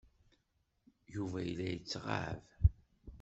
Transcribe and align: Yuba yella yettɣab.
Yuba 1.13 1.39
yella 1.47 1.67
yettɣab. 1.73 2.41